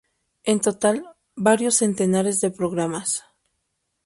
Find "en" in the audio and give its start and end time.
0.45-0.59